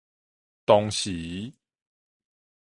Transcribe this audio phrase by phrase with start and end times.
[0.65, 1.53] 當時